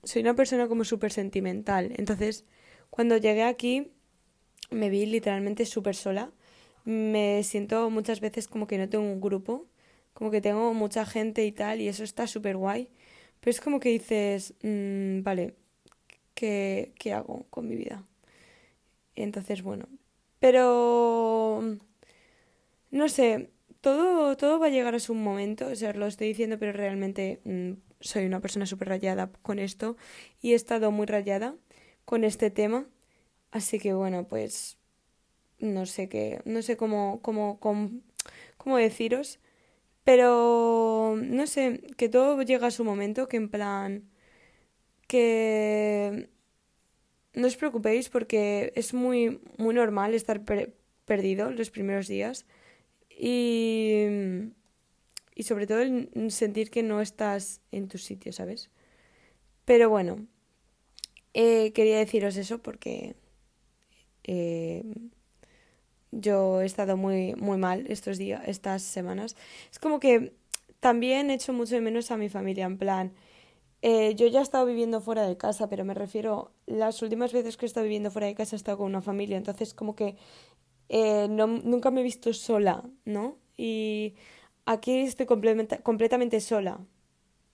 soy 0.03 0.21
una 0.21 0.35
persona 0.35 0.67
como 0.67 0.83
súper 0.83 1.11
sentimental, 1.11 1.93
entonces 1.97 2.45
cuando 2.89 3.17
llegué 3.17 3.43
aquí 3.43 3.91
me 4.69 4.89
vi 4.89 5.05
literalmente 5.05 5.65
súper 5.65 5.95
sola, 5.95 6.31
me 6.85 7.43
siento 7.43 7.89
muchas 7.89 8.21
veces 8.21 8.47
como 8.47 8.67
que 8.67 8.77
no 8.77 8.89
tengo 8.89 9.05
un 9.05 9.21
grupo, 9.21 9.67
como 10.13 10.31
que 10.31 10.41
tengo 10.41 10.73
mucha 10.73 11.05
gente 11.05 11.45
y 11.45 11.51
tal, 11.51 11.81
y 11.81 11.87
eso 11.87 12.03
está 12.03 12.27
súper 12.27 12.57
guay, 12.57 12.89
pero 13.39 13.51
es 13.51 13.61
como 13.61 13.79
que 13.79 13.89
dices, 13.89 14.53
mmm, 14.63 15.23
vale, 15.23 15.55
¿qué, 16.33 16.93
¿qué 16.97 17.13
hago 17.13 17.45
con 17.49 17.67
mi 17.67 17.75
vida? 17.75 18.05
Entonces, 19.15 19.61
bueno, 19.61 19.87
pero... 20.39 21.77
No 22.91 23.07
sé, 23.07 23.49
todo, 23.79 24.35
todo 24.37 24.59
va 24.59 24.67
a 24.67 24.69
llegar 24.69 24.95
a 24.95 24.99
su 24.99 25.13
momento, 25.15 25.67
o 25.67 25.75
sea, 25.75 25.93
lo 25.93 26.07
estoy 26.07 26.27
diciendo, 26.27 26.59
pero 26.59 26.73
realmente 26.73 27.39
mm, 27.45 27.71
soy 28.01 28.25
una 28.25 28.41
persona 28.41 28.65
súper 28.65 28.89
rayada 28.89 29.31
con 29.41 29.59
esto 29.59 29.97
y 30.41 30.53
he 30.53 30.55
estado 30.55 30.91
muy 30.91 31.05
rayada 31.05 31.55
con 32.05 32.23
este 32.23 32.49
tema. 32.51 32.87
Así 33.51 33.79
que 33.79 33.93
bueno, 33.93 34.27
pues 34.27 34.77
no 35.59 35.85
sé 35.85 36.09
qué, 36.09 36.41
no 36.45 36.61
sé 36.61 36.77
cómo, 36.77 37.21
cómo, 37.21 37.59
cómo, 37.59 38.77
deciros, 38.77 39.39
pero 40.03 41.15
no 41.21 41.47
sé, 41.47 41.81
que 41.97 42.09
todo 42.09 42.41
llega 42.41 42.67
a 42.67 42.71
su 42.71 42.83
momento, 42.83 43.27
que 43.27 43.37
en 43.37 43.49
plan, 43.49 44.09
que 45.07 46.29
no 47.33 47.47
os 47.47 47.57
preocupéis 47.57 48.09
porque 48.09 48.73
es 48.75 48.93
muy, 48.93 49.41
muy 49.57 49.73
normal 49.75 50.13
estar 50.13 50.41
perdido 51.05 51.51
los 51.51 51.69
primeros 51.69 52.07
días 52.07 52.45
y, 53.09 54.05
y 55.41 55.43
sobre 55.43 55.65
todo 55.65 55.81
el 55.81 56.29
sentir 56.29 56.69
que 56.69 56.83
no 56.83 57.01
estás 57.01 57.61
en 57.71 57.87
tu 57.87 57.97
sitio, 57.97 58.31
¿sabes? 58.31 58.69
Pero 59.65 59.89
bueno, 59.89 60.27
eh, 61.33 61.73
quería 61.73 61.97
deciros 61.97 62.37
eso 62.37 62.59
porque 62.59 63.15
eh, 64.23 64.83
yo 66.11 66.61
he 66.61 66.67
estado 66.67 66.95
muy, 66.95 67.33
muy 67.33 67.57
mal 67.57 67.87
estos 67.89 68.19
días, 68.19 68.43
estas 68.45 68.83
semanas. 68.83 69.35
Es 69.71 69.79
como 69.79 69.99
que 69.99 70.31
también 70.79 71.31
he 71.31 71.33
hecho 71.33 71.53
mucho 71.53 71.73
de 71.73 71.81
menos 71.81 72.11
a 72.11 72.17
mi 72.17 72.29
familia, 72.29 72.67
en 72.67 72.77
plan, 72.77 73.11
eh, 73.81 74.13
yo 74.13 74.27
ya 74.27 74.41
he 74.41 74.43
estado 74.43 74.67
viviendo 74.67 75.01
fuera 75.01 75.27
de 75.27 75.37
casa, 75.37 75.69
pero 75.69 75.83
me 75.85 75.95
refiero, 75.95 76.51
las 76.67 77.01
últimas 77.01 77.33
veces 77.33 77.57
que 77.57 77.65
he 77.65 77.71
estado 77.71 77.85
viviendo 77.85 78.11
fuera 78.11 78.27
de 78.27 78.35
casa 78.35 78.55
he 78.55 78.57
estado 78.57 78.77
con 78.77 78.85
una 78.85 79.01
familia, 79.01 79.37
entonces 79.37 79.73
como 79.73 79.95
que 79.95 80.17
no, 80.87 81.47
nunca 81.47 81.89
me 81.89 82.01
he 82.01 82.03
visto 82.03 82.31
sola, 82.31 82.83
¿no? 83.05 83.39
Y 83.57 84.13
aquí 84.65 84.99
estoy 85.01 85.25
completamente 85.25 86.39
sola, 86.41 86.79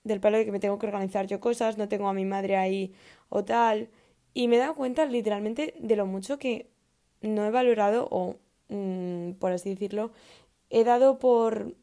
del 0.04 0.20
palo 0.20 0.38
de 0.38 0.46
que 0.46 0.52
me 0.52 0.60
tengo 0.60 0.80
que 0.80 0.88
organizar 0.88 1.28
yo 1.28 1.40
cosas, 1.40 1.78
no 1.78 1.88
tengo 1.88 2.08
a 2.08 2.14
mi 2.14 2.26
madre 2.26 2.58
ahí 2.58 2.94
o 3.30 3.44
tal. 3.44 3.90
Y 4.34 4.48
me 4.48 4.58
he 4.58 4.60
dado 4.60 4.76
cuenta 4.76 5.06
literalmente 5.06 5.74
de 5.80 5.96
lo 5.96 6.06
mucho 6.06 6.40
que 6.40 6.70
no 7.22 7.46
he 7.46 7.52
valorado 7.52 8.08
o, 8.12 8.36
mm, 8.70 9.34
por 9.34 9.52
así 9.52 9.72
decirlo, 9.72 10.12
he 10.70 10.84
dado 10.84 11.20
por, 11.20 11.76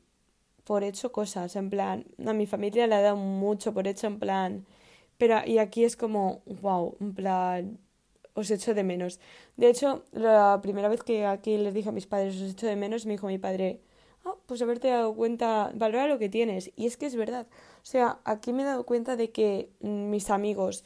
por 0.65 0.85
hecho 0.85 1.13
cosas, 1.13 1.57
en 1.57 1.71
plan, 1.71 2.07
a 2.27 2.33
mi 2.33 2.47
familia 2.47 2.87
le 2.87 2.97
he 2.99 3.03
dado 3.03 3.17
mucho 3.17 3.75
por 3.75 3.87
hecho, 3.89 4.07
en 4.07 4.19
plan, 4.19 4.67
pero 5.19 5.41
y 5.47 5.59
aquí 5.59 5.85
es 5.85 5.97
como, 5.97 6.43
wow, 6.47 6.97
en 7.01 7.15
plan, 7.15 7.79
os 8.35 8.51
echo 8.51 8.75
de 8.75 8.85
menos. 8.85 9.21
De 9.57 9.69
hecho, 9.69 10.05
la 10.13 10.61
primera 10.63 10.89
vez 10.89 11.03
que 11.03 11.27
aquí 11.27 11.57
les 11.59 11.75
dije 11.75 11.89
a 11.91 11.93
mis 11.93 12.07
padres 12.07 12.37
os 12.41 12.53
echo 12.53 12.67
de 12.67 12.77
menos, 12.77 13.07
me 13.07 13.13
dijo 13.13 13.27
mi 13.27 13.39
padre, 13.39 13.81
ah, 14.25 14.35
pues 14.47 14.63
haberte 14.63 14.89
dado 14.89 15.15
cuenta, 15.15 15.71
valora 15.75 16.07
lo 16.07 16.19
que 16.19 16.29
tienes. 16.29 16.71
Y 16.77 16.87
es 16.87 16.97
que 16.97 17.07
es 17.07 17.17
verdad. 17.17 17.47
O 17.83 17.87
sea, 17.87 18.19
aquí 18.25 18.53
me 18.53 18.63
he 18.63 18.67
dado 18.67 18.85
cuenta 18.85 19.17
de 19.17 19.31
que 19.31 19.71
mis 19.81 20.31
amigos, 20.31 20.85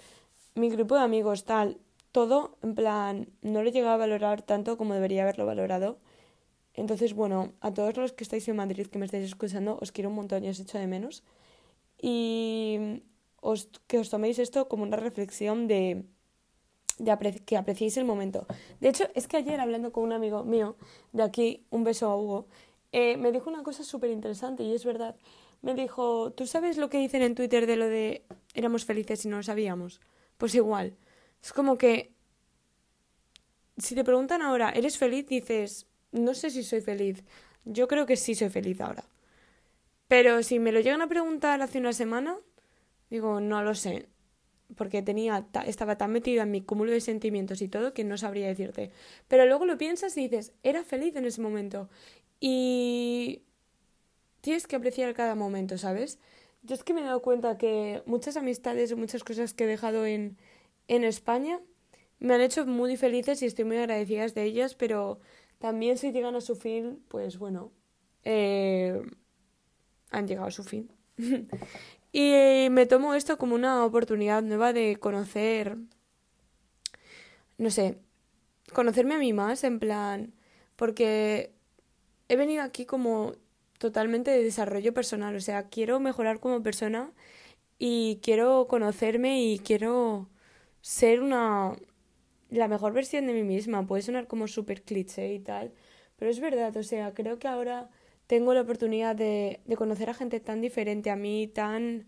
mi 0.55 0.71
grupo 0.71 0.97
de 0.97 1.03
amigos, 1.03 1.45
tal, 1.45 1.79
todo, 2.13 2.57
en 2.63 2.75
plan, 2.75 3.29
no 3.43 3.63
lo 3.63 3.69
he 3.69 3.73
llegado 3.73 3.95
a 3.95 3.99
valorar 3.99 4.43
tanto 4.43 4.77
como 4.77 4.95
debería 4.95 5.23
haberlo 5.23 5.47
valorado. 5.47 5.99
Entonces, 6.75 7.15
bueno, 7.15 7.53
a 7.61 7.73
todos 7.73 7.97
los 7.97 8.13
que 8.13 8.25
estáis 8.25 8.47
en 8.49 8.57
Madrid, 8.57 8.87
que 8.87 8.99
me 8.99 9.05
estáis 9.05 9.25
escuchando, 9.25 9.79
os 9.81 9.93
quiero 9.93 10.11
un 10.11 10.17
montón 10.17 10.45
y 10.45 10.49
os 10.49 10.61
echo 10.61 10.79
de 10.79 10.87
menos. 10.87 11.25
Y 12.01 13.03
os, 13.41 13.69
que 13.87 13.99
os 13.99 14.11
toméis 14.11 14.39
esto 14.39 14.69
como 14.69 14.85
una 14.85 14.97
reflexión 14.97 15.67
de 15.67 16.05
de 16.99 17.43
que 17.47 17.57
apreciéis 17.57 17.97
el 17.97 18.05
momento. 18.05 18.47
De 18.81 18.89
hecho, 18.89 19.05
es 19.15 19.29
que 19.29 19.37
ayer 19.37 19.61
hablando 19.61 19.93
con 19.93 20.05
un 20.05 20.13
amigo 20.13 20.45
mío, 20.45 20.77
de 21.13 21.23
aquí, 21.23 21.65
un 21.71 21.85
beso 21.85 22.11
a 22.11 22.17
Hugo, 22.17 22.47
eh, 22.93 23.17
me 23.17 23.33
dijo 23.33 23.51
una 23.51 23.63
cosa 23.63 23.85
súper 23.85 24.11
interesante 24.11 24.63
y 24.63 24.75
es 24.75 24.85
verdad. 24.85 25.17
Me 25.63 25.75
dijo, 25.75 26.33
¿tú 26.33 26.47
sabes 26.47 26.77
lo 26.79 26.89
que 26.89 26.99
dicen 26.99 27.23
en 27.23 27.35
Twitter 27.35 27.67
de 27.67 27.77
lo 27.77 27.87
de 27.87 28.25
éramos 28.55 28.85
felices 28.85 29.25
y 29.25 29.29
no 29.29 29.39
lo 29.39 29.43
sabíamos? 29.43 30.01
Pues 30.37 30.55
igual. 30.55 30.97
Es 31.43 31.53
como 31.53 31.77
que 31.77 32.13
si 33.77 33.95
te 33.95 34.05
preguntan 34.05 34.43
ahora, 34.43 34.71
¿eres 34.71 34.99
feliz? 34.99 35.27
Dices, 35.27 35.87
no 36.13 36.35
sé 36.35 36.51
si 36.51 36.63
soy 36.63 36.81
feliz. 36.81 37.25
Yo 37.65 37.89
creo 37.89 38.07
que 38.07 38.17
sí 38.17 38.35
soy 38.35 38.49
feliz 38.51 38.81
ahora. 38.81 39.05
Pero 40.09 40.43
si 40.43 40.59
me 40.59 40.73
lo 40.73 40.81
llegan 40.81 41.03
a 41.03 41.09
preguntar 41.09 41.61
hace 41.61 41.79
una 41.79 41.93
semana, 41.93 42.37
digo, 43.11 43.41
no 43.41 43.63
lo 43.63 43.75
sé 43.75 44.09
porque 44.77 45.03
tenía, 45.03 45.47
estaba 45.67 45.97
tan 45.97 46.13
metida 46.13 46.43
en 46.43 46.51
mi 46.51 46.61
cúmulo 46.61 46.93
de 46.93 47.01
sentimientos 47.01 47.63
y 47.63 47.69
todo 47.69 47.95
que 47.95 48.05
no 48.05 48.19
sabría 48.19 48.49
decirte. 48.49 48.91
Pero 49.27 49.47
luego 49.47 49.65
lo 49.65 49.79
piensas 49.79 50.17
y 50.17 50.29
dices, 50.29 50.53
era 50.63 50.85
feliz 50.85 51.17
en 51.17 51.25
ese 51.25 51.41
momento. 51.41 51.89
Y 52.41 53.43
tienes 54.41 54.67
que 54.67 54.77
apreciar 54.77 55.15
cada 55.15 55.35
momento, 55.35 55.79
¿sabes? 55.79 56.19
Yo 56.63 56.75
es 56.75 56.85
que 56.85 56.95
me 56.95 57.01
he 57.01 57.05
dado 57.05 57.23
cuenta 57.23 57.59
que 57.59 58.03
muchas 58.07 58.37
amistades 58.37 58.95
muchas 58.97 59.25
cosas 59.25 59.55
que 59.55 59.65
he 59.65 59.67
dejado 59.67 60.07
en, 60.07 60.37
en 60.89 61.05
España 61.05 61.61
me 62.19 62.35
han 62.35 62.41
hecho 62.41 62.67
muy 62.67 62.97
felices 62.97 63.43
y 63.43 63.47
estoy 63.47 63.65
muy 63.65 63.77
agradecidas 63.77 64.35
de 64.35 64.45
ellas, 64.45 64.75
pero 64.75 65.21
también 65.59 65.99
si 65.99 66.13
llegan 66.13 66.35
a 66.37 66.41
su 66.41 66.57
fin, 66.57 67.03
pues 67.09 67.39
bueno, 67.39 67.73
eh, 68.25 69.03
han 70.11 70.27
llegado 70.27 70.49
a 70.49 70.53
su 70.53 70.65
fin. 70.65 70.91
Y 72.11 72.69
me 72.71 72.87
tomo 72.87 73.15
esto 73.15 73.37
como 73.37 73.55
una 73.55 73.85
oportunidad 73.85 74.43
nueva 74.43 74.73
de 74.73 74.97
conocer, 74.97 75.77
no 77.59 77.71
sé, 77.71 77.99
conocerme 78.73 79.17
a 79.17 79.19
mí 79.19 79.35
más, 79.35 79.63
en 79.63 79.79
plan, 79.79 80.33
porque 80.77 81.53
he 82.29 82.37
venido 82.37 82.63
aquí 82.63 82.87
como 82.87 83.35
totalmente 83.79 84.31
de 84.31 84.43
desarrollo 84.43 84.93
personal, 84.95 85.37
o 85.37 85.41
sea, 85.41 85.69
quiero 85.69 86.01
mejorar 86.01 86.41
como 86.41 86.63
persona 86.63 87.13
y 87.79 88.21
quiero 88.23 88.69
conocerme 88.69 89.43
y 89.43 89.59
quiero 89.61 90.29
ser 90.83 91.21
una 91.23 91.77
la 92.51 92.69
mejor 92.69 92.93
versión 92.93 93.27
de 93.27 93.35
mí 93.35 93.43
misma. 93.45 93.87
Puede 93.87 94.03
sonar 94.03 94.27
como 94.27 94.49
súper 94.49 94.83
cliché 94.83 95.33
y 95.35 95.41
tal, 95.41 95.73
pero 96.17 96.31
es 96.31 96.41
verdad, 96.41 96.77
o 96.77 96.83
sea, 96.83 97.15
creo 97.15 97.39
que 97.39 97.49
ahora 97.49 97.91
tengo 98.27 98.55
la 98.55 98.63
oportunidad 98.63 99.17
de, 99.17 99.61
de 99.67 99.77
conocer 99.77 100.11
a 100.11 100.15
gente 100.15 100.41
tan 100.41 100.61
diferente 100.61 101.11
a 101.11 101.17
mí, 101.17 101.49
tan, 101.49 102.07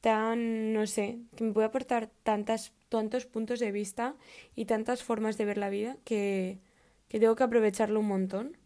tan, 0.00 0.72
no 0.72 0.86
sé, 0.86 1.20
que 1.36 1.44
me 1.44 1.52
puede 1.52 1.68
aportar 1.68 2.10
tantas, 2.24 2.72
tantos 2.88 3.26
puntos 3.26 3.60
de 3.60 3.72
vista 3.72 4.16
y 4.56 4.66
tantas 4.66 5.02
formas 5.04 5.38
de 5.38 5.44
ver 5.46 5.58
la 5.58 5.70
vida 5.70 5.98
que, 6.04 6.60
que 7.08 7.20
tengo 7.20 7.36
que 7.36 7.44
aprovecharlo 7.44 8.00
un 8.00 8.08
montón. 8.08 8.56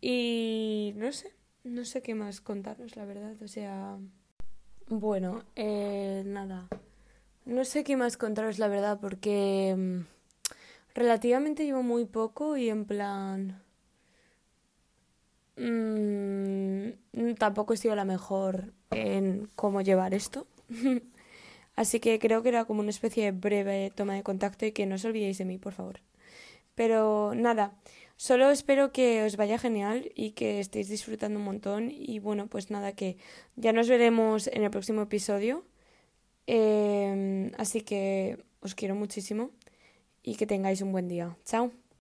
Y 0.00 0.92
no 0.96 1.12
sé, 1.12 1.32
no 1.64 1.84
sé 1.84 2.02
qué 2.02 2.14
más 2.14 2.40
contaros, 2.40 2.96
la 2.96 3.04
verdad. 3.04 3.34
O 3.42 3.48
sea, 3.48 3.98
Bueno, 4.88 5.44
eh, 5.56 6.22
nada. 6.26 6.68
No 7.46 7.64
sé 7.64 7.84
qué 7.84 7.96
más 7.96 8.16
contaros, 8.16 8.58
la 8.58 8.68
verdad, 8.68 8.98
porque 9.00 9.74
mm, 9.76 10.00
relativamente 10.94 11.64
llevo 11.66 11.82
muy 11.82 12.04
poco 12.06 12.56
y 12.56 12.68
en 12.70 12.84
plan... 12.86 13.62
mm, 15.56 17.34
tampoco 17.38 17.74
he 17.74 17.76
sido 17.76 17.94
la 17.94 18.04
mejor 18.04 18.72
en 18.90 19.48
cómo 19.56 19.80
llevar 19.82 20.14
esto. 20.14 20.46
Así 21.76 22.00
que 22.00 22.18
creo 22.18 22.42
que 22.42 22.48
era 22.50 22.64
como 22.64 22.80
una 22.80 22.90
especie 22.90 23.24
de 23.24 23.32
breve 23.32 23.92
toma 23.94 24.14
de 24.14 24.22
contacto 24.22 24.66
y 24.66 24.72
que 24.72 24.86
no 24.86 24.96
os 24.96 25.04
olvidéis 25.04 25.38
de 25.38 25.44
mí, 25.44 25.58
por 25.58 25.72
favor. 25.74 26.00
Pero 26.74 27.34
nada, 27.36 27.74
solo 28.16 28.50
espero 28.50 28.92
que 28.92 29.22
os 29.22 29.36
vaya 29.36 29.58
genial 29.58 30.10
y 30.14 30.32
que 30.32 30.60
estéis 30.60 30.88
disfrutando 30.88 31.38
un 31.38 31.44
montón. 31.44 31.90
Y 31.90 32.18
bueno, 32.18 32.48
pues 32.48 32.70
nada, 32.70 32.92
que 32.92 33.16
ya 33.56 33.72
nos 33.72 33.88
veremos 33.88 34.48
en 34.48 34.64
el 34.64 34.70
próximo 34.70 35.02
episodio. 35.02 35.64
Em, 36.46 37.52
así 37.58 37.80
que 37.82 38.38
os 38.60 38.74
quiero 38.74 38.94
muchísimo 38.94 39.50
y 40.22 40.36
que 40.36 40.46
tengáis 40.46 40.80
un 40.82 40.92
buen 40.92 41.08
día. 41.08 41.36
Chao. 41.44 41.85